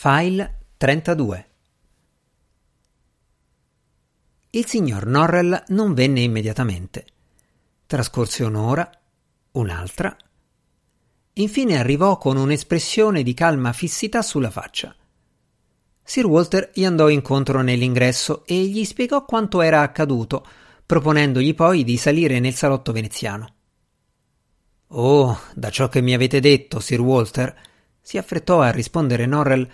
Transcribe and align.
File 0.00 0.60
32 0.76 1.48
Il 4.50 4.64
signor 4.64 5.06
Norrell 5.06 5.64
non 5.70 5.92
venne 5.92 6.20
immediatamente. 6.20 7.04
Trascorse 7.84 8.44
un'ora, 8.44 8.88
un'altra. 9.50 10.16
Infine 11.32 11.78
arrivò 11.78 12.16
con 12.16 12.36
un'espressione 12.36 13.24
di 13.24 13.34
calma 13.34 13.72
fissità 13.72 14.22
sulla 14.22 14.50
faccia. 14.50 14.94
Sir 16.00 16.26
Walter 16.26 16.70
gli 16.72 16.84
andò 16.84 17.08
incontro 17.08 17.60
nell'ingresso 17.62 18.46
e 18.46 18.54
gli 18.66 18.84
spiegò 18.84 19.24
quanto 19.24 19.62
era 19.62 19.80
accaduto, 19.80 20.46
proponendogli 20.86 21.56
poi 21.56 21.82
di 21.82 21.96
salire 21.96 22.38
nel 22.38 22.54
salotto 22.54 22.92
veneziano. 22.92 23.54
Oh, 24.90 25.40
da 25.56 25.70
ciò 25.70 25.88
che 25.88 26.00
mi 26.00 26.14
avete 26.14 26.38
detto, 26.38 26.78
Sir 26.78 27.00
Walter, 27.00 27.66
si 28.00 28.16
affrettò 28.16 28.60
a 28.62 28.70
rispondere 28.70 29.26
Norrell, 29.26 29.68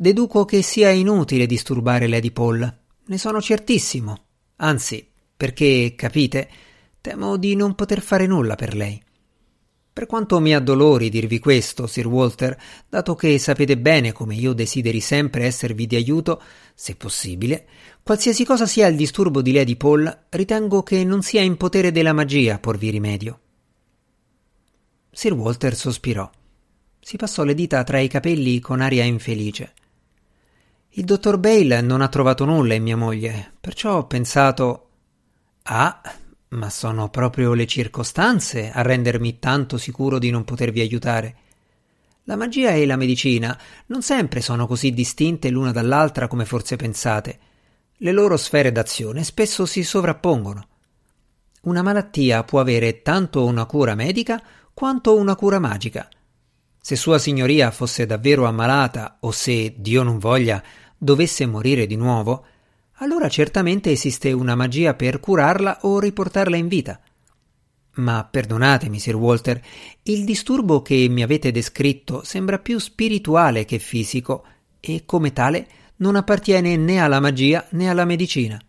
deduco 0.00 0.44
che 0.44 0.62
sia 0.62 0.90
inutile 0.90 1.44
disturbare 1.44 2.06
Lady 2.06 2.30
Paul. 2.30 2.78
Ne 3.04 3.18
sono 3.18 3.40
certissimo. 3.40 4.26
Anzi, 4.56 5.04
perché, 5.36 5.94
capite, 5.96 6.48
temo 7.00 7.36
di 7.36 7.56
non 7.56 7.74
poter 7.74 8.00
fare 8.00 8.26
nulla 8.28 8.54
per 8.54 8.76
lei. 8.76 9.02
Per 9.92 10.06
quanto 10.06 10.38
mi 10.38 10.54
addolori 10.54 11.08
dirvi 11.08 11.40
questo, 11.40 11.88
Sir 11.88 12.06
Walter, 12.06 12.56
dato 12.88 13.16
che 13.16 13.36
sapete 13.40 13.76
bene 13.76 14.12
come 14.12 14.36
io 14.36 14.52
desideri 14.52 15.00
sempre 15.00 15.46
esservi 15.46 15.88
di 15.88 15.96
aiuto, 15.96 16.40
se 16.72 16.94
possibile, 16.94 17.66
qualsiasi 18.04 18.44
cosa 18.44 18.66
sia 18.66 18.86
il 18.86 18.94
disturbo 18.94 19.42
di 19.42 19.50
Lady 19.50 19.74
Paul, 19.74 20.26
ritengo 20.28 20.84
che 20.84 21.02
non 21.02 21.22
sia 21.22 21.40
in 21.40 21.56
potere 21.56 21.90
della 21.90 22.12
magia 22.12 22.60
porvi 22.60 22.90
rimedio. 22.90 23.40
Sir 25.10 25.32
Walter 25.32 25.74
sospirò. 25.74 26.30
Si 27.00 27.16
passò 27.16 27.42
le 27.42 27.54
dita 27.54 27.82
tra 27.82 27.98
i 27.98 28.06
capelli 28.06 28.60
con 28.60 28.80
aria 28.80 29.02
infelice. 29.02 29.72
Il 30.98 31.04
dottor 31.04 31.38
Bale 31.38 31.80
non 31.80 32.00
ha 32.00 32.08
trovato 32.08 32.44
nulla 32.44 32.74
in 32.74 32.82
mia 32.82 32.96
moglie, 32.96 33.52
perciò 33.60 33.98
ho 33.98 34.06
pensato. 34.08 34.88
Ah, 35.62 36.02
ma 36.48 36.70
sono 36.70 37.08
proprio 37.08 37.54
le 37.54 37.68
circostanze 37.68 38.72
a 38.72 38.82
rendermi 38.82 39.38
tanto 39.38 39.78
sicuro 39.78 40.18
di 40.18 40.30
non 40.30 40.42
potervi 40.42 40.80
aiutare. 40.80 41.36
La 42.24 42.34
magia 42.34 42.72
e 42.72 42.84
la 42.84 42.96
medicina 42.96 43.56
non 43.86 44.02
sempre 44.02 44.40
sono 44.40 44.66
così 44.66 44.92
distinte 44.92 45.50
l'una 45.50 45.70
dall'altra 45.70 46.26
come 46.26 46.44
forse 46.44 46.74
pensate. 46.74 47.38
Le 47.98 48.10
loro 48.10 48.36
sfere 48.36 48.72
d'azione 48.72 49.22
spesso 49.22 49.66
si 49.66 49.84
sovrappongono. 49.84 50.66
Una 51.62 51.82
malattia 51.82 52.42
può 52.42 52.58
avere 52.58 53.02
tanto 53.02 53.44
una 53.44 53.66
cura 53.66 53.94
medica 53.94 54.42
quanto 54.74 55.16
una 55.16 55.36
cura 55.36 55.60
magica. 55.60 56.08
Se 56.80 56.96
Sua 56.96 57.18
Signoria 57.18 57.70
fosse 57.70 58.04
davvero 58.04 58.46
ammalata 58.46 59.18
o 59.20 59.30
se, 59.30 59.74
Dio 59.76 60.02
non 60.02 60.18
voglia, 60.18 60.60
dovesse 60.98 61.46
morire 61.46 61.86
di 61.86 61.96
nuovo, 61.96 62.44
allora 63.00 63.28
certamente 63.28 63.92
esiste 63.92 64.32
una 64.32 64.56
magia 64.56 64.94
per 64.94 65.20
curarla 65.20 65.78
o 65.82 66.00
riportarla 66.00 66.56
in 66.56 66.66
vita. 66.66 67.00
Ma 67.98 68.24
perdonatemi, 68.24 68.98
Sir 68.98 69.14
Walter, 69.16 69.60
il 70.02 70.24
disturbo 70.24 70.82
che 70.82 71.06
mi 71.08 71.22
avete 71.22 71.50
descritto 71.50 72.22
sembra 72.24 72.58
più 72.58 72.78
spirituale 72.78 73.64
che 73.64 73.78
fisico 73.78 74.44
e 74.80 75.04
come 75.04 75.32
tale 75.32 75.66
non 75.96 76.16
appartiene 76.16 76.76
né 76.76 77.00
alla 77.00 77.20
magia 77.20 77.66
né 77.70 77.88
alla 77.88 78.04
medicina. 78.04 78.60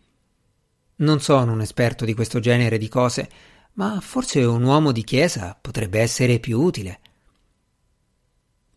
Non 0.98 1.22
sono 1.22 1.52
un 1.54 1.62
esperto 1.62 2.06
di 2.06 2.14
questo 2.14 2.40
genere 2.40 2.78
di 2.78 2.88
cose, 2.88 3.30
ma 3.74 4.00
forse 4.02 4.44
un 4.44 4.64
uomo 4.64 4.92
di 4.92 5.04
chiesa 5.04 5.58
potrebbe 5.60 6.00
essere 6.00 6.40
più 6.40 6.60
utile. 6.60 7.00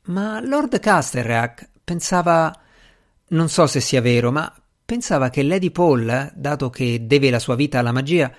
Ma 0.04 0.40
Lord 0.40 0.78
Casterrack 0.78 1.68
pensava. 1.84 2.56
Non 3.32 3.48
so 3.48 3.66
se 3.66 3.80
sia 3.80 4.02
vero, 4.02 4.30
ma 4.30 4.52
pensava 4.84 5.30
che 5.30 5.42
Lady 5.42 5.70
Paul, 5.70 6.32
dato 6.34 6.68
che 6.68 7.06
deve 7.06 7.30
la 7.30 7.38
sua 7.38 7.54
vita 7.54 7.78
alla 7.78 7.92
magia. 7.92 8.30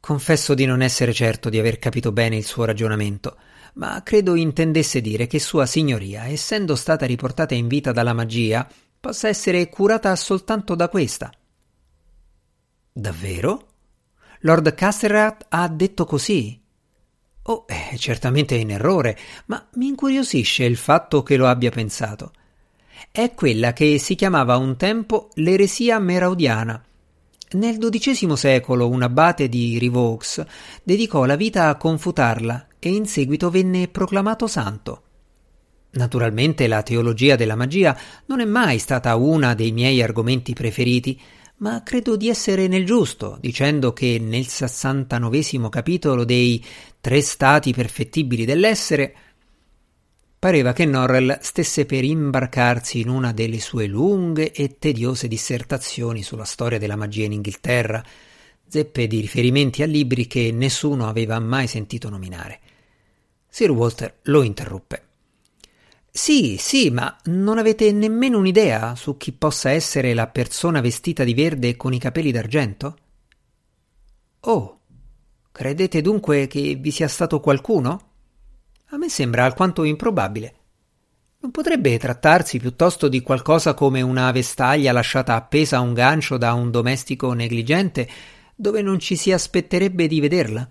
Confesso 0.00 0.54
di 0.54 0.64
non 0.64 0.80
essere 0.80 1.12
certo 1.12 1.50
di 1.50 1.58
aver 1.58 1.78
capito 1.78 2.10
bene 2.10 2.36
il 2.36 2.44
suo 2.44 2.64
ragionamento, 2.64 3.36
ma 3.74 4.02
credo 4.02 4.34
intendesse 4.34 5.02
dire 5.02 5.26
che 5.26 5.38
Sua 5.38 5.66
Signoria, 5.66 6.24
essendo 6.24 6.74
stata 6.74 7.04
riportata 7.04 7.54
in 7.54 7.68
vita 7.68 7.92
dalla 7.92 8.14
magia, 8.14 8.66
possa 8.98 9.28
essere 9.28 9.68
curata 9.68 10.16
soltanto 10.16 10.74
da 10.74 10.88
questa. 10.88 11.30
Davvero? 12.90 13.68
Lord 14.40 14.72
Casterrat 14.72 15.46
ha 15.50 15.68
detto 15.68 16.06
così? 16.06 16.58
Oh, 17.42 17.66
è 17.66 17.94
certamente 17.98 18.54
in 18.54 18.70
errore, 18.70 19.18
ma 19.46 19.68
mi 19.74 19.88
incuriosisce 19.88 20.64
il 20.64 20.78
fatto 20.78 21.22
che 21.22 21.36
lo 21.36 21.46
abbia 21.46 21.70
pensato. 21.70 22.32
È 23.12 23.34
quella 23.34 23.72
che 23.72 23.98
si 23.98 24.14
chiamava 24.14 24.56
un 24.56 24.76
tempo 24.76 25.30
l'eresia 25.34 25.98
meraudiana. 25.98 26.80
Nel 27.54 27.78
XII 27.78 28.36
secolo 28.36 28.88
un 28.88 29.02
abate 29.02 29.48
di 29.48 29.78
Rivaux 29.78 30.44
dedicò 30.84 31.24
la 31.24 31.34
vita 31.34 31.66
a 31.68 31.76
confutarla 31.76 32.68
e 32.78 32.90
in 32.90 33.06
seguito 33.06 33.50
venne 33.50 33.88
proclamato 33.88 34.46
santo. 34.46 35.02
Naturalmente 35.90 36.68
la 36.68 36.84
teologia 36.84 37.34
della 37.34 37.56
magia 37.56 37.98
non 38.26 38.38
è 38.38 38.44
mai 38.44 38.78
stata 38.78 39.16
uno 39.16 39.56
dei 39.56 39.72
miei 39.72 40.00
argomenti 40.00 40.52
preferiti, 40.52 41.20
ma 41.56 41.82
credo 41.82 42.16
di 42.16 42.28
essere 42.28 42.68
nel 42.68 42.86
giusto 42.86 43.38
dicendo 43.40 43.92
che 43.92 44.20
nel 44.20 44.46
sessantanovesimo 44.46 45.68
capitolo 45.68 46.24
dei 46.24 46.64
Tre 47.00 47.22
stati 47.22 47.72
perfettibili 47.72 48.44
dell'essere 48.44 49.14
pareva 50.40 50.72
che 50.72 50.86
Norrell 50.86 51.38
stesse 51.42 51.84
per 51.84 52.02
imbarcarsi 52.02 53.00
in 53.00 53.10
una 53.10 53.30
delle 53.30 53.60
sue 53.60 53.86
lunghe 53.86 54.52
e 54.52 54.78
tediose 54.78 55.28
dissertazioni 55.28 56.22
sulla 56.22 56.46
storia 56.46 56.78
della 56.78 56.96
magia 56.96 57.26
in 57.26 57.32
Inghilterra, 57.32 58.02
zeppe 58.66 59.06
di 59.06 59.20
riferimenti 59.20 59.82
a 59.82 59.86
libri 59.86 60.26
che 60.26 60.50
nessuno 60.50 61.08
aveva 61.08 61.38
mai 61.40 61.66
sentito 61.66 62.08
nominare. 62.08 62.58
Sir 63.50 63.70
Walter 63.70 64.20
lo 64.22 64.42
interruppe. 64.42 65.02
Sì, 66.10 66.56
sì, 66.58 66.88
ma 66.88 67.14
non 67.24 67.58
avete 67.58 67.92
nemmeno 67.92 68.38
un'idea 68.38 68.94
su 68.94 69.18
chi 69.18 69.32
possa 69.32 69.70
essere 69.70 70.14
la 70.14 70.26
persona 70.26 70.80
vestita 70.80 71.22
di 71.22 71.34
verde 71.34 71.76
con 71.76 71.92
i 71.92 71.98
capelli 71.98 72.32
d'argento? 72.32 72.96
Oh, 74.40 74.80
credete 75.52 76.00
dunque 76.00 76.46
che 76.46 76.76
vi 76.76 76.90
sia 76.90 77.08
stato 77.08 77.40
qualcuno? 77.40 78.09
A 78.92 78.96
me 78.96 79.08
sembra 79.08 79.44
alquanto 79.44 79.84
improbabile. 79.84 80.54
Non 81.42 81.52
potrebbe 81.52 81.96
trattarsi 81.96 82.58
piuttosto 82.58 83.06
di 83.06 83.22
qualcosa 83.22 83.72
come 83.72 84.02
una 84.02 84.32
vestaglia 84.32 84.90
lasciata 84.90 85.36
appesa 85.36 85.76
a 85.76 85.80
un 85.80 85.94
gancio 85.94 86.36
da 86.36 86.54
un 86.54 86.72
domestico 86.72 87.32
negligente 87.32 88.08
dove 88.54 88.82
non 88.82 88.98
ci 88.98 89.14
si 89.14 89.30
aspetterebbe 89.30 90.08
di 90.08 90.20
vederla? 90.20 90.68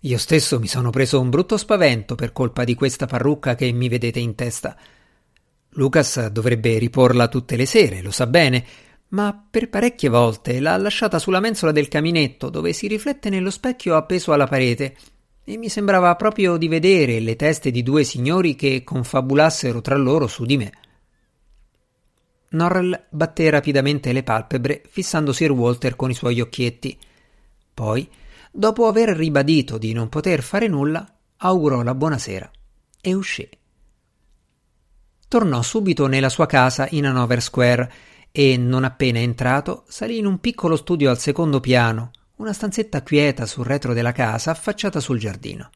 Io 0.00 0.18
stesso 0.18 0.58
mi 0.58 0.66
sono 0.66 0.90
preso 0.90 1.20
un 1.20 1.30
brutto 1.30 1.56
spavento 1.56 2.16
per 2.16 2.32
colpa 2.32 2.64
di 2.64 2.74
questa 2.74 3.06
parrucca 3.06 3.54
che 3.54 3.70
mi 3.70 3.88
vedete 3.88 4.18
in 4.18 4.34
testa. 4.34 4.76
Lucas 5.74 6.26
dovrebbe 6.26 6.78
riporla 6.78 7.28
tutte 7.28 7.54
le 7.54 7.64
sere, 7.64 8.02
lo 8.02 8.10
sa 8.10 8.26
bene, 8.26 8.64
ma 9.10 9.46
per 9.48 9.68
parecchie 9.68 10.08
volte 10.08 10.58
l'ha 10.58 10.76
lasciata 10.76 11.20
sulla 11.20 11.40
mensola 11.40 11.70
del 11.70 11.86
caminetto 11.86 12.50
dove 12.50 12.72
si 12.72 12.88
riflette 12.88 13.30
nello 13.30 13.50
specchio 13.50 13.94
appeso 13.94 14.32
alla 14.32 14.48
parete 14.48 14.96
e 15.44 15.56
mi 15.56 15.68
sembrava 15.68 16.14
proprio 16.16 16.56
di 16.56 16.68
vedere 16.68 17.20
le 17.20 17.36
teste 17.36 17.70
di 17.70 17.82
due 17.82 18.04
signori 18.04 18.54
che 18.54 18.84
confabulassero 18.84 19.80
tra 19.80 19.96
loro 19.96 20.26
su 20.26 20.44
di 20.44 20.56
me. 20.56 20.72
Norrell 22.50 23.06
batté 23.10 23.48
rapidamente 23.50 24.12
le 24.12 24.22
palpebre, 24.22 24.82
fissando 24.88 25.32
Sir 25.32 25.52
Walter 25.52 25.96
con 25.96 26.10
i 26.10 26.14
suoi 26.14 26.40
occhietti. 26.40 26.98
Poi 27.72 28.08
dopo 28.50 28.86
aver 28.86 29.10
ribadito 29.10 29.78
di 29.78 29.92
non 29.92 30.08
poter 30.08 30.42
fare 30.42 30.66
nulla, 30.66 31.06
augurò 31.36 31.82
la 31.82 31.94
buonasera 31.94 32.50
e 33.00 33.14
uscì. 33.14 33.48
Tornò 35.28 35.62
subito 35.62 36.08
nella 36.08 36.28
sua 36.28 36.46
casa 36.46 36.88
in 36.90 37.06
Hanover 37.06 37.40
Square 37.40 37.92
e, 38.32 38.56
non 38.56 38.82
appena 38.82 39.20
entrato, 39.20 39.84
salì 39.86 40.18
in 40.18 40.26
un 40.26 40.38
piccolo 40.40 40.74
studio 40.74 41.08
al 41.08 41.18
secondo 41.18 41.60
piano, 41.60 42.10
una 42.40 42.54
stanzetta 42.54 43.02
quieta 43.02 43.44
sul 43.44 43.66
retro 43.66 43.92
della 43.92 44.12
casa 44.12 44.50
affacciata 44.50 44.98
sul 44.98 45.18
giardino. 45.18 45.70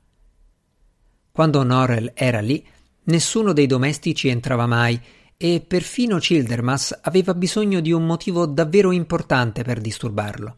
Quando 1.31 1.63
Norrell 1.63 2.13
era 2.15 2.41
lì, 2.41 2.67
nessuno 3.05 3.53
dei 3.53 3.67
domestici 3.67 4.29
entrava 4.29 4.67
mai 4.67 4.99
e 5.37 5.63
perfino 5.67 6.17
Childermas 6.17 7.01
aveva 7.03 7.35
bisogno 7.35 7.81
di 7.81 7.93
un 7.93 8.07
motivo 8.07 8.47
davvero 8.47 8.93
importante 8.93 9.63
per 9.63 9.79
disturbarlo. 9.79 10.57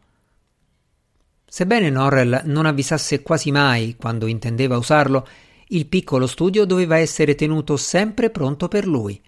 Sebbene 1.45 1.89
Norrell 1.89 2.43
non 2.45 2.65
avvisasse 2.65 3.21
quasi 3.21 3.51
mai 3.51 3.97
quando 3.97 4.27
intendeva 4.27 4.77
usarlo, 4.77 5.27
il 5.69 5.87
piccolo 5.87 6.25
studio 6.25 6.63
doveva 6.63 6.97
essere 6.97 7.35
tenuto 7.35 7.75
sempre 7.75 8.29
pronto 8.29 8.69
per 8.69 8.87
lui. 8.87 9.21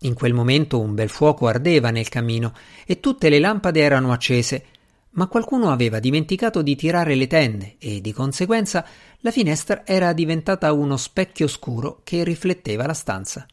In 0.00 0.12
quel 0.12 0.34
momento 0.34 0.78
un 0.80 0.94
bel 0.94 1.08
fuoco 1.08 1.46
ardeva 1.46 1.88
nel 1.88 2.10
camino 2.10 2.52
e 2.84 3.00
tutte 3.00 3.30
le 3.30 3.38
lampade 3.38 3.80
erano 3.80 4.12
accese, 4.12 4.66
ma 5.10 5.26
qualcuno 5.26 5.70
aveva 5.70 5.98
dimenticato 5.98 6.62
di 6.62 6.76
tirare 6.76 7.14
le 7.14 7.26
tende 7.26 7.76
e 7.78 8.00
di 8.00 8.12
conseguenza 8.12 8.84
la 9.20 9.30
finestra 9.30 9.84
era 9.84 10.12
diventata 10.12 10.72
uno 10.72 10.96
specchio 10.96 11.46
scuro 11.46 12.00
che 12.04 12.24
rifletteva 12.24 12.86
la 12.86 12.94
stanza. 12.94 13.46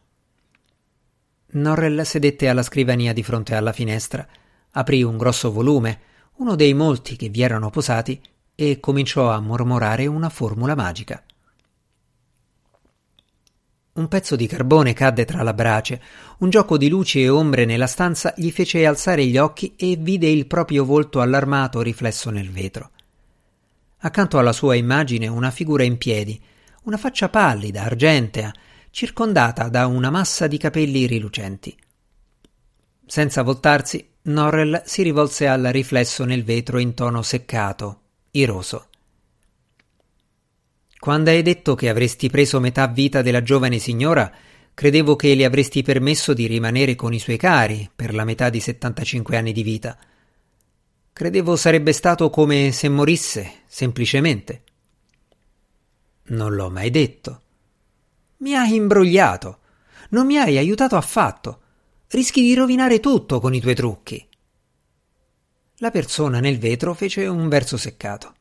Norrell 1.48 2.02
sedette 2.02 2.50
alla 2.50 2.64
scrivania 2.64 3.14
di 3.14 3.24
fronte 3.24 3.56
alla 3.56 3.72
finestra, 3.72 4.28
aprì 4.72 5.04
un 5.04 5.18
grosso 5.18 5.52
volume, 5.52 6.00
uno 6.36 6.56
dei 6.56 6.74
molti 6.74 7.16
che 7.16 7.30
vi 7.30 7.42
erano 7.42 7.70
posati, 7.70 8.22
e 8.54 8.80
cominciò 8.80 9.32
a 9.32 9.40
mormorare 9.40 10.06
una 10.06 10.30
formula 10.30 10.76
magica. 10.76 11.24
Un 13.96 14.10
pezzo 14.10 14.36
di 14.36 14.46
carbone 14.46 14.92
cadde 14.92 15.24
tra 15.24 15.42
la 15.42 15.54
brace, 15.54 16.02
un 16.40 16.50
gioco 16.50 16.78
di 16.78 16.90
luci 16.90 17.24
e 17.24 17.30
ombre 17.30 17.64
nella 17.64 17.88
stanza 17.88 18.34
gli 18.36 18.52
fece 18.52 18.86
alzare 18.86 19.26
gli 19.26 19.38
occhi 19.38 19.74
e 19.78 19.96
vide 19.98 20.28
il 20.28 20.48
proprio 20.48 20.84
volto 20.84 21.22
allarmato 21.22 21.82
riflesso 21.82 22.30
nel 22.30 22.52
vetro. 22.52 22.92
Accanto 24.00 24.38
alla 24.38 24.52
sua 24.52 24.76
immagine 24.76 25.28
una 25.28 25.50
figura 25.50 25.84
in 25.84 25.98
piedi, 25.98 26.38
una 26.84 26.98
faccia 26.98 27.30
pallida, 27.30 27.84
argentea, 27.84 28.54
circondata 28.90 29.70
da 29.70 29.88
una 29.88 30.10
massa 30.10 30.48
di 30.48 30.58
capelli 30.58 31.06
rilucenti. 31.06 31.74
Senza 33.06 33.44
voltarsi, 33.44 34.06
Norrell 34.24 34.82
si 34.84 35.04
rivolse 35.04 35.48
al 35.48 35.64
riflesso 35.72 36.26
nel 36.26 36.44
vetro 36.44 36.80
in 36.80 36.96
tono 36.96 37.22
seccato, 37.22 38.02
iroso. 38.32 38.88
Quando 41.06 41.30
hai 41.30 41.44
detto 41.44 41.76
che 41.76 41.88
avresti 41.88 42.32
preso 42.32 42.60
metà 42.60 42.88
vita 42.88 43.22
della 43.22 43.44
giovane 43.44 43.78
signora, 43.78 44.32
credevo 44.74 45.16
che 45.16 45.36
le 45.36 45.46
avresti 45.46 45.84
permesso 45.84 46.34
di 46.34 46.48
rimanere 46.48 46.96
con 46.96 47.14
i 47.14 47.20
suoi 47.20 47.38
cari 47.38 47.88
per 47.96 48.12
la 48.12 48.24
metà 48.24 48.50
di 48.50 48.60
75 48.60 49.38
anni 49.38 49.52
di 49.52 49.62
vita. 49.62 49.96
Credevo 51.14 51.56
sarebbe 51.58 51.92
stato 51.92 52.32
come 52.32 52.72
se 52.72 52.90
morisse, 52.90 53.52
semplicemente. 53.68 54.64
Non 56.30 56.56
l'ho 56.56 56.72
mai 56.72 56.90
detto. 56.90 57.42
Mi 58.38 58.56
hai 58.56 58.74
imbrogliato. 58.74 59.60
Non 60.10 60.26
mi 60.26 60.38
hai 60.38 60.58
aiutato 60.58 60.96
affatto. 60.96 61.60
Rischi 62.08 62.42
di 62.42 62.56
rovinare 62.56 63.00
tutto 63.00 63.40
con 63.40 63.54
i 63.54 63.62
tuoi 63.62 63.76
trucchi. 63.76 64.28
La 65.78 65.92
persona 65.92 66.40
nel 66.40 66.58
vetro 66.58 66.96
fece 66.96 67.28
un 67.28 67.48
verso 67.48 67.78
seccato. 67.78 68.34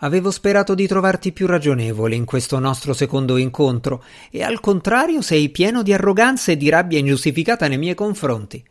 Avevo 0.00 0.30
sperato 0.30 0.74
di 0.74 0.86
trovarti 0.86 1.32
più 1.32 1.46
ragionevole 1.46 2.14
in 2.14 2.24
questo 2.24 2.58
nostro 2.60 2.92
secondo 2.92 3.36
incontro, 3.36 4.04
e 4.30 4.44
al 4.44 4.60
contrario 4.60 5.22
sei 5.22 5.48
pieno 5.48 5.82
di 5.82 5.92
arroganza 5.92 6.52
e 6.52 6.56
di 6.56 6.68
rabbia 6.68 6.98
ingiustificata 6.98 7.66
nei 7.66 7.78
miei 7.78 7.94
confronti. 7.94 8.64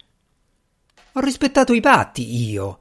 Ho 1.14 1.20
rispettato 1.20 1.74
i 1.74 1.82
patti, 1.82 2.50
io. 2.50 2.80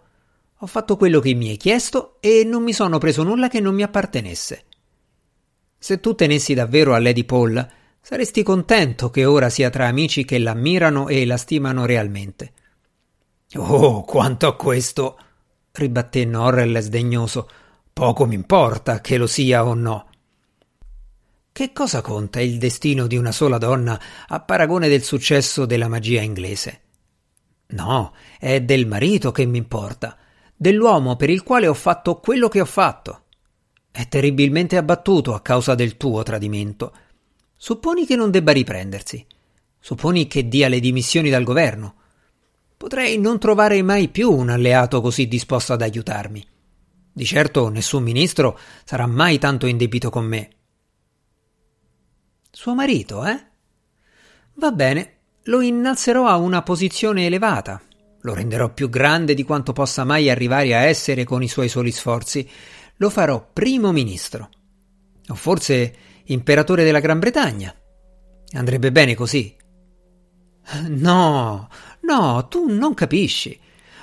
Ho 0.59 0.67
fatto 0.67 0.97
quello 0.97 1.19
che 1.21 1.35
mi 1.35 1.49
hai 1.51 1.57
chiesto 1.57 2.19
e 2.21 2.45
non 2.45 2.63
mi 2.63 2.73
sono 2.73 2.99
preso 2.99 3.25
nulla 3.25 3.49
che 3.49 3.61
non 3.61 3.75
mi 3.75 3.83
appartenesse. 3.83 4.65
Se 5.77 5.99
tu 6.01 6.15
tenessi 6.15 6.55
davvero 6.55 6.95
a 6.95 7.01
Lady 7.01 7.25
Paul, 7.25 7.69
saresti 8.01 8.45
contento 8.45 9.11
che 9.11 9.25
ora 9.25 9.49
sia 9.49 9.71
tra 9.71 9.89
amici 9.89 10.25
che 10.25 10.39
l'ammirano 10.39 11.09
e 11.09 11.27
la 11.27 11.37
stimano 11.37 11.85
realmente. 11.85 12.53
Oh, 13.55 14.03
quanto 14.03 14.47
a 14.47 14.55
questo, 14.55 15.19
ribatté 15.73 16.25
Norrell 16.25 16.79
sdegnoso, 16.79 17.49
poco 17.99 18.27
mi 18.27 18.35
importa 18.35 19.01
che 19.01 19.17
lo 19.17 19.27
sia 19.27 19.65
o 19.65 19.73
no. 19.73 20.11
Che 21.51 21.73
cosa 21.73 22.03
conta 22.03 22.43
il 22.43 22.59
destino 22.59 23.07
di 23.07 23.17
una 23.17 23.33
sola 23.33 23.57
donna 23.57 23.99
a 24.27 24.41
paragone 24.41 24.89
del 24.89 25.03
successo 25.03 25.65
della 25.65 25.89
magia 25.89 26.21
inglese? 26.21 26.81
No, 27.69 28.13
è 28.39 28.61
del 28.61 28.87
marito 28.87 29.33
che 29.33 29.47
mi 29.47 29.57
importa, 29.57 30.19
dell'uomo 30.55 31.17
per 31.17 31.31
il 31.31 31.43
quale 31.43 31.69
ho 31.69 31.73
fatto 31.73 32.21
quello 32.21 32.49
che 32.49 32.61
ho 32.61 32.67
fatto. 32.67 33.23
È 33.91 34.07
terribilmente 34.09 34.77
abbattuto 34.77 35.33
a 35.33 35.41
causa 35.41 35.75
del 35.75 35.97
tuo 35.97 36.23
tradimento. 36.23 36.93
Supponi 37.57 38.05
che 38.05 38.15
non 38.15 38.31
debba 38.31 38.53
riprendersi. 38.53 39.25
Supponi 39.81 40.27
che 40.27 40.49
dia 40.49 40.69
le 40.69 40.81
dimissioni 40.81 41.31
dal 41.31 41.45
governo. 41.45 41.95
Potrei 42.77 43.19
non 43.19 43.39
trovare 43.39 43.81
mai 43.81 44.09
più 44.09 44.31
un 44.31 44.51
alleato 44.51 45.01
così 45.01 45.27
disposto 45.27 45.73
ad 45.73 45.81
aiutarmi. 45.81 46.47
Di 47.17 47.25
certo 47.25 47.71
nessun 47.71 48.03
ministro 48.03 48.59
sarà 48.85 49.07
mai 49.07 49.39
tanto 49.39 49.65
in 49.65 49.79
debito 49.79 50.11
con 50.11 50.27
me. 50.27 50.51
Suo 52.51 52.75
marito, 52.75 53.25
eh? 53.25 53.43
Va 54.57 54.71
bene, 54.71 55.21
lo 55.45 55.63
innalzerò 55.63 56.27
a 56.27 56.37
una 56.37 56.61
posizione 56.61 57.25
elevata. 57.25 57.81
Lo 58.21 58.35
renderò 58.35 58.71
più 58.71 58.91
grande 58.91 59.33
di 59.33 59.45
quanto 59.45 59.73
possa 59.73 60.05
mai 60.05 60.29
arrivare 60.29 60.75
a 60.75 60.81
essere 60.81 61.25
con 61.25 61.43
i 61.43 61.49
suoi 61.49 61.71
soli 61.71 61.91
sforzi 61.91 62.47
lo 62.99 63.09
farò 63.09 63.49
primo 63.51 63.93
ministro. 63.93 64.51
O 65.29 65.35
forse 65.35 65.95
imperatore 66.25 66.85
della 66.85 67.01
Gran 67.01 67.19
Bretagna. 67.19 67.75
Andrebbe 68.53 68.93
bene 68.93 69.15
così. 69.15 69.57
No, 70.89 71.69
no, 72.01 72.49
tu 72.49 72.67
non 72.69 72.93
capisci. 72.93 73.59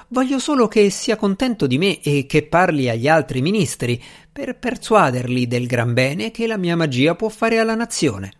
Voglio 0.09 0.39
solo 0.39 0.67
che 0.67 0.89
sia 0.89 1.15
contento 1.15 1.67
di 1.67 1.77
me 1.77 2.01
e 2.01 2.25
che 2.25 2.43
parli 2.43 2.89
agli 2.89 3.07
altri 3.07 3.41
ministri 3.41 4.01
per 4.31 4.57
persuaderli 4.57 5.47
del 5.47 5.67
gran 5.67 5.93
bene 5.93 6.31
che 6.31 6.47
la 6.47 6.57
mia 6.57 6.75
magia 6.75 7.15
può 7.15 7.29
fare 7.29 7.59
alla 7.59 7.75
nazione. 7.75 8.31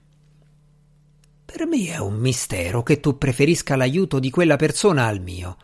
Per 1.45 1.65
me 1.68 1.88
è 1.88 2.00
un 2.00 2.15
mistero 2.15 2.81
che 2.83 3.00
tu 3.00 3.18
preferisca 3.18 3.75
l'aiuto 3.75 4.19
di 4.19 4.30
quella 4.30 4.56
persona 4.56 5.06
al 5.06 5.21
mio, 5.21 5.57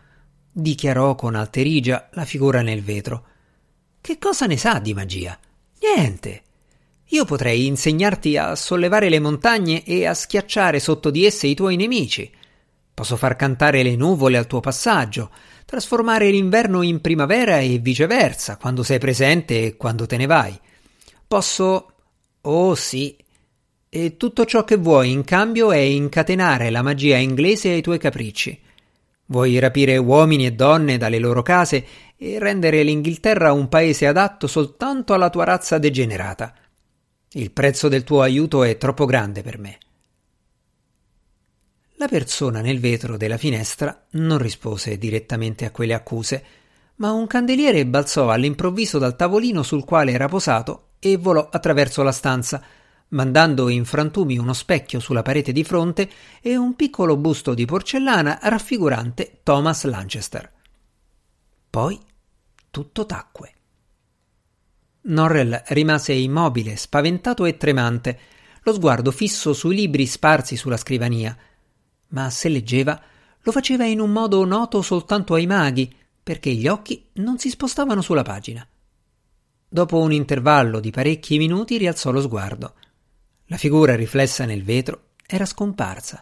dichiarò 0.52 1.16
con 1.16 1.36
alterigia 1.36 2.10
la 2.14 2.26
figura 2.26 2.62
nel 2.62 2.84
vetro. 2.84 3.26
Che 4.02 4.18
cosa 4.18 4.46
ne 4.46 4.58
sa 4.58 4.80
di 4.80 4.94
magia? 4.94 5.38
Niente. 5.82 6.44
Io 7.12 7.26
potrei 7.26 7.66
insegnarti 7.66 8.38
a 8.38 8.56
sollevare 8.56 9.10
le 9.10 9.20
montagne 9.20 9.84
e 9.84 10.06
a 10.06 10.14
schiacciare 10.14 10.80
sotto 10.80 11.10
di 11.10 11.26
esse 11.26 11.48
i 11.48 11.56
tuoi 11.56 11.76
nemici. 11.76 12.32
Posso 12.94 13.16
far 13.16 13.36
cantare 13.36 13.82
le 13.82 13.96
nuvole 13.96 14.38
al 14.38 14.46
tuo 14.46 14.60
passaggio, 14.60 15.32
trasformare 15.70 16.32
l'inverno 16.32 16.82
in 16.82 17.00
primavera 17.00 17.60
e 17.60 17.78
viceversa, 17.78 18.58
quando 18.58 18.82
sei 18.82 18.98
presente 18.98 19.66
e 19.66 19.78
quando 19.78 20.08
te 20.08 20.18
ne 20.18 20.26
vai. 20.26 20.60
Posso. 21.28 21.94
Oh 22.42 22.74
sì. 22.74 23.16
E 23.88 24.18
tutto 24.18 24.46
ciò 24.46 24.64
che 24.64 24.78
vuoi 24.78 25.12
in 25.12 25.24
cambio 25.24 25.72
è 25.72 25.78
incatenare 25.78 26.72
la 26.72 26.82
magia 26.82 27.18
inglese 27.18 27.70
ai 27.70 27.84
tuoi 27.84 28.00
capricci. 28.00 28.60
Vuoi 29.26 29.60
rapire 29.60 29.98
uomini 29.98 30.48
e 30.48 30.54
donne 30.54 30.98
dalle 30.98 31.20
loro 31.20 31.44
case 31.44 31.86
e 32.18 32.40
rendere 32.40 32.82
l'Inghilterra 32.82 33.54
un 33.54 33.70
paese 33.70 34.08
adatto 34.08 34.48
soltanto 34.48 35.14
alla 35.14 35.30
tua 35.30 35.44
razza 35.44 35.78
degenerata. 35.78 36.52
Il 37.34 37.52
prezzo 37.52 37.88
del 37.90 38.04
tuo 38.04 38.24
aiuto 38.24 38.64
è 38.64 38.76
troppo 38.78 39.06
grande 39.06 39.44
per 39.44 39.60
me. 39.60 39.78
La 42.00 42.08
persona 42.08 42.62
nel 42.62 42.80
vetro 42.80 43.18
della 43.18 43.36
finestra 43.36 44.06
non 44.12 44.38
rispose 44.38 44.98
direttamente 44.98 45.66
a 45.66 45.72
quelle 45.72 45.94
accuse, 45.94 46.44
ma 46.96 47.12
un 47.12 47.28
candeliere 47.28 47.86
balzò 47.86 48.30
all'improvviso 48.30 49.00
dal 49.00 49.18
tavolino 49.18 49.64
sul 49.64 49.84
quale 49.84 50.14
era 50.14 50.30
posato 50.30 50.92
e 51.00 51.18
volò 51.18 51.50
attraverso 51.52 52.02
la 52.02 52.14
stanza, 52.14 52.64
mandando 53.10 53.68
in 53.68 53.84
frantumi 53.84 54.38
uno 54.38 54.54
specchio 54.54 55.02
sulla 55.02 55.24
parete 55.24 55.52
di 55.52 55.66
fronte 55.66 56.10
e 56.42 56.56
un 56.56 56.74
piccolo 56.78 57.18
busto 57.18 57.54
di 57.54 57.66
porcellana 57.66 58.40
raffigurante 58.44 59.42
Thomas 59.44 59.84
Lanchester. 59.84 60.50
Poi 61.70 62.00
tutto 62.72 63.06
tacque. 63.06 63.54
Norrell 65.02 65.64
rimase 65.68 66.14
immobile, 66.14 66.78
spaventato 66.78 67.44
e 67.44 67.58
tremante, 67.58 68.20
lo 68.64 68.74
sguardo 68.74 69.12
fisso 69.12 69.52
sui 69.52 69.76
libri 69.76 70.06
sparsi 70.06 70.56
sulla 70.56 70.78
scrivania, 70.78 71.38
ma 72.10 72.30
se 72.30 72.50
leggeva 72.50 73.02
lo 73.42 73.52
faceva 73.52 73.86
in 73.86 74.00
un 74.00 74.12
modo 74.12 74.44
noto 74.46 74.82
soltanto 74.82 75.34
ai 75.34 75.48
maghi, 75.48 75.94
perché 76.22 76.52
gli 76.52 76.68
occhi 76.68 77.08
non 77.14 77.40
si 77.40 77.50
spostavano 77.50 78.02
sulla 78.02 78.24
pagina. 78.24 78.68
Dopo 79.68 80.00
un 80.00 80.12
intervallo 80.12 80.80
di 80.80 80.92
parecchi 80.92 81.38
minuti 81.38 81.78
rialzò 81.78 82.12
lo 82.12 82.22
sguardo. 82.22 82.74
La 83.46 83.58
figura 83.58 83.96
riflessa 83.96 84.46
nel 84.46 84.64
vetro 84.64 85.10
era 85.26 85.46
scomparsa. 85.46 86.22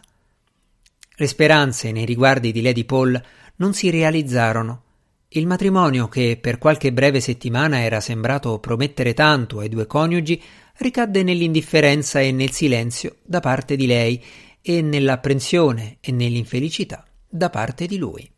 Le 1.16 1.26
speranze 1.26 1.90
nei 1.92 2.04
riguardi 2.04 2.52
di 2.52 2.62
Lady 2.62 2.84
Paul 2.84 3.20
non 3.56 3.74
si 3.74 3.90
realizzarono. 3.90 4.82
Il 5.28 5.46
matrimonio, 5.46 6.08
che 6.08 6.38
per 6.40 6.58
qualche 6.58 6.92
breve 6.92 7.20
settimana 7.20 7.80
era 7.80 8.00
sembrato 8.00 8.58
promettere 8.60 9.14
tanto 9.14 9.58
ai 9.58 9.68
due 9.68 9.86
coniugi, 9.86 10.40
ricadde 10.76 11.22
nell'indifferenza 11.22 12.20
e 12.20 12.32
nel 12.32 12.52
silenzio 12.52 13.16
da 13.24 13.40
parte 13.40 13.76
di 13.76 13.86
lei 13.86 14.22
e 14.68 14.82
nell'apprensione 14.82 15.98
e 16.00 16.12
nell'infelicità 16.12 17.06
da 17.28 17.50
parte 17.50 17.86
di 17.86 17.96
lui. 17.96 18.30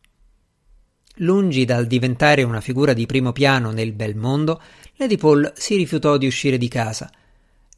Lungi 1.16 1.64
dal 1.64 1.86
diventare 1.86 2.42
una 2.42 2.60
figura 2.60 2.92
di 2.92 3.06
primo 3.06 3.32
piano 3.32 3.72
nel 3.72 3.92
bel 3.92 4.16
mondo, 4.16 4.60
Lady 4.96 5.16
Paul 5.16 5.52
si 5.56 5.76
rifiutò 5.76 6.16
di 6.16 6.26
uscire 6.26 6.56
di 6.56 6.68
casa 6.68 7.10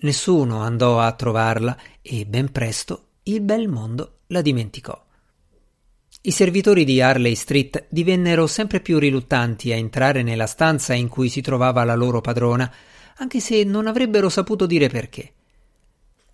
Nessuno 0.03 0.61
andò 0.61 0.99
a 0.99 1.13
trovarla 1.13 1.77
e 2.03 2.27
ben 2.27 2.51
presto 2.51 3.05
il 3.25 3.41
bel 3.41 3.69
mondo 3.69 4.19
la 4.29 4.43
dimenticò. 4.43 5.01
I 6.23 6.31
servitori 6.33 6.85
di 6.85 7.01
Harley 7.01 7.37
Street 7.37 7.87
divennero 7.89 8.49
sempre 8.49 8.81
più 8.81 8.99
riluttanti 8.99 9.71
a 9.73 9.77
entrare 9.77 10.23
nella 10.23 10.47
stanza 10.47 10.93
in 10.93 11.09
cui 11.09 11.29
si 11.29 11.41
trovava 11.41 11.85
la 11.85 11.95
loro 11.95 12.21
padrona, 12.21 12.73
anche 13.19 13.39
se 13.39 13.63
non 13.63 13.87
avrebbero 13.87 14.29
saputo 14.29 14.67
dire 14.67 14.89
perché. 14.89 15.33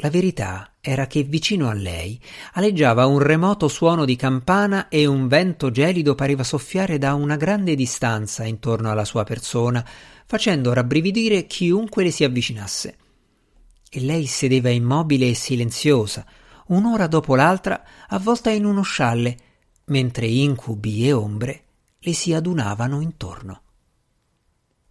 La 0.00 0.10
verità 0.10 0.74
era 0.80 1.08
che 1.08 1.24
vicino 1.24 1.68
a 1.68 1.72
lei 1.72 2.20
aleggiava 2.52 3.06
un 3.06 3.18
remoto 3.18 3.66
suono 3.66 4.04
di 4.04 4.14
campana 4.14 4.86
e 4.86 5.06
un 5.06 5.26
vento 5.26 5.72
gelido 5.72 6.14
pareva 6.14 6.44
soffiare 6.44 6.98
da 6.98 7.14
una 7.14 7.34
grande 7.34 7.74
distanza 7.74 8.44
intorno 8.44 8.92
alla 8.92 9.04
sua 9.04 9.24
persona, 9.24 9.84
facendo 10.24 10.72
rabbrividire 10.72 11.48
chiunque 11.48 12.04
le 12.04 12.12
si 12.12 12.22
avvicinasse. 12.22 12.96
E 13.90 14.00
lei 14.00 14.26
sedeva 14.26 14.68
immobile 14.68 15.30
e 15.30 15.34
silenziosa, 15.34 16.24
un'ora 16.68 17.08
dopo 17.08 17.34
l'altra, 17.34 17.82
avvolta 18.06 18.50
in 18.50 18.66
uno 18.66 18.82
scialle, 18.82 19.36
mentre 19.86 20.28
incubi 20.28 21.08
e 21.08 21.12
ombre 21.12 21.62
le 21.98 22.12
si 22.12 22.32
adunavano 22.32 23.00
intorno. 23.00 23.62